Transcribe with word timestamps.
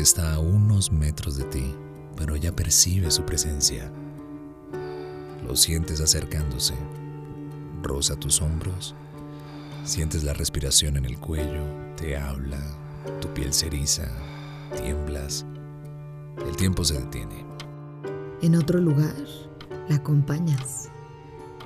Está 0.00 0.34
a 0.34 0.38
unos 0.38 0.92
metros 0.92 1.38
de 1.38 1.44
ti, 1.44 1.74
pero 2.16 2.36
ya 2.36 2.54
percibe 2.54 3.10
su 3.10 3.24
presencia. 3.24 3.90
Lo 5.42 5.56
sientes 5.56 6.02
acercándose. 6.02 6.74
Roza 7.82 8.14
tus 8.14 8.42
hombros. 8.42 8.94
Sientes 9.84 10.22
la 10.22 10.34
respiración 10.34 10.98
en 10.98 11.06
el 11.06 11.18
cuello. 11.18 11.62
Te 11.96 12.14
habla. 12.14 12.60
Tu 13.22 13.28
piel 13.32 13.54
se 13.54 13.68
eriza. 13.68 14.06
Tiemblas. 14.76 15.46
El 16.46 16.54
tiempo 16.56 16.84
se 16.84 17.00
detiene. 17.00 17.46
En 18.42 18.54
otro 18.54 18.80
lugar, 18.80 19.16
la 19.88 19.96
acompañas. 19.96 20.90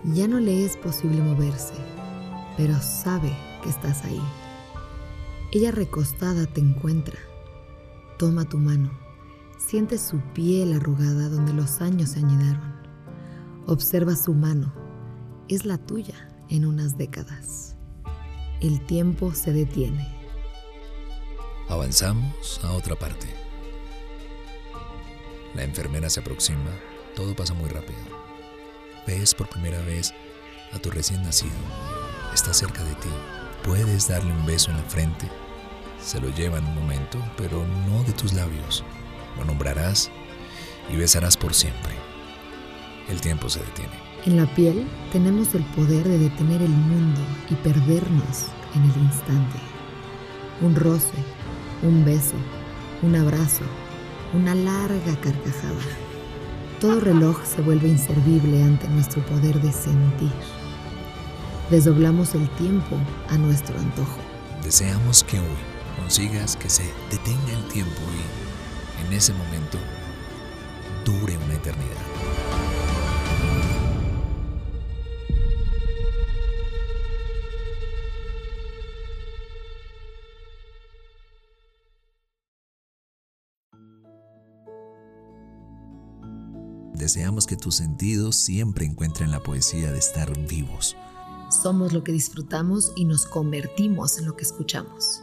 Ya 0.04 0.28
no 0.28 0.38
le 0.38 0.64
es 0.64 0.76
posible 0.76 1.20
moverse, 1.20 1.74
pero 2.56 2.80
sabe 2.80 3.36
que 3.64 3.70
estás 3.70 4.04
ahí. 4.04 4.22
Ella 5.50 5.72
recostada 5.72 6.46
te 6.46 6.60
encuentra 6.60 7.18
Toma 8.20 8.44
tu 8.44 8.58
mano. 8.58 8.90
Siente 9.56 9.96
su 9.96 10.20
piel 10.34 10.74
arrugada 10.74 11.30
donde 11.30 11.54
los 11.54 11.80
años 11.80 12.10
se 12.10 12.18
añidaron. 12.18 12.74
Observa 13.66 14.14
su 14.14 14.34
mano. 14.34 14.74
Es 15.48 15.64
la 15.64 15.78
tuya 15.78 16.28
en 16.50 16.66
unas 16.66 16.98
décadas. 16.98 17.78
El 18.60 18.84
tiempo 18.84 19.32
se 19.32 19.54
detiene. 19.54 20.06
Avanzamos 21.70 22.60
a 22.62 22.72
otra 22.72 22.94
parte. 22.94 23.26
La 25.54 25.64
enfermera 25.64 26.10
se 26.10 26.20
aproxima. 26.20 26.72
Todo 27.16 27.34
pasa 27.34 27.54
muy 27.54 27.70
rápido. 27.70 28.00
Ves 29.06 29.34
por 29.34 29.48
primera 29.48 29.80
vez 29.80 30.12
a 30.74 30.78
tu 30.78 30.90
recién 30.90 31.22
nacido. 31.22 31.56
Está 32.34 32.52
cerca 32.52 32.84
de 32.84 32.94
ti. 32.96 33.08
Puedes 33.64 34.08
darle 34.08 34.30
un 34.30 34.44
beso 34.44 34.70
en 34.70 34.76
la 34.76 34.82
frente 34.82 35.26
se 36.02 36.20
lo 36.20 36.28
lleva 36.30 36.58
en 36.58 36.66
un 36.66 36.74
momento, 36.74 37.18
pero 37.36 37.64
no 37.88 38.02
de 38.04 38.12
tus 38.12 38.32
labios. 38.32 38.84
Lo 39.36 39.44
nombrarás 39.44 40.10
y 40.92 40.96
besarás 40.96 41.36
por 41.36 41.54
siempre. 41.54 41.94
El 43.08 43.20
tiempo 43.20 43.48
se 43.48 43.60
detiene. 43.60 43.92
En 44.26 44.36
la 44.36 44.46
piel 44.54 44.86
tenemos 45.12 45.54
el 45.54 45.62
poder 45.64 46.06
de 46.06 46.18
detener 46.18 46.62
el 46.62 46.70
mundo 46.70 47.20
y 47.48 47.54
perdernos 47.54 48.46
en 48.74 48.82
el 48.82 49.02
instante. 49.02 49.58
Un 50.60 50.74
roce, 50.74 51.14
un 51.82 52.04
beso, 52.04 52.34
un 53.02 53.16
abrazo, 53.16 53.64
una 54.34 54.54
larga 54.54 55.16
carcajada. 55.22 55.80
Todo 56.80 57.00
reloj 57.00 57.42
se 57.44 57.62
vuelve 57.62 57.88
inservible 57.88 58.62
ante 58.62 58.88
nuestro 58.88 59.24
poder 59.26 59.60
de 59.60 59.72
sentir. 59.72 60.32
Desdoblamos 61.70 62.34
el 62.34 62.48
tiempo 62.50 62.96
a 63.28 63.38
nuestro 63.38 63.78
antojo. 63.78 64.18
Deseamos 64.62 65.24
que 65.24 65.38
hoy 65.38 65.69
consigas 65.96 66.56
que 66.56 66.68
se 66.68 66.84
detenga 67.10 67.52
el 67.52 67.68
tiempo 67.68 68.00
y 68.16 69.06
en 69.06 69.12
ese 69.12 69.32
momento 69.32 69.78
dure 71.04 71.36
una 71.36 71.54
eternidad. 71.54 71.96
Deseamos 87.00 87.46
que 87.46 87.56
tus 87.56 87.76
sentidos 87.76 88.36
siempre 88.36 88.84
encuentren 88.84 89.30
la 89.30 89.42
poesía 89.42 89.90
de 89.90 89.98
estar 89.98 90.38
vivos. 90.46 90.96
Somos 91.62 91.94
lo 91.94 92.04
que 92.04 92.12
disfrutamos 92.12 92.92
y 92.94 93.06
nos 93.06 93.24
convertimos 93.24 94.18
en 94.18 94.26
lo 94.26 94.36
que 94.36 94.44
escuchamos. 94.44 95.22